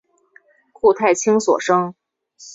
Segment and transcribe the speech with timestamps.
[0.73, 1.93] 顾太清所生。